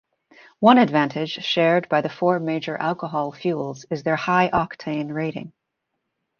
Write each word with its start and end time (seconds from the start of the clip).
One 0.59 0.79
advantage 0.79 1.33
shared 1.45 1.87
by 1.87 2.01
the 2.01 2.09
four 2.09 2.39
major 2.39 2.75
alcohol 2.75 3.31
fuels 3.31 3.85
is 3.91 4.01
their 4.01 4.15
high 4.15 4.49
octane 4.49 5.13
rating. 5.13 5.53